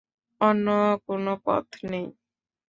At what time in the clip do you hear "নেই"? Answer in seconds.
1.91-2.05